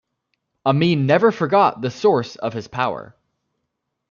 [0.65, 3.15] Amin never forgot the source of his power.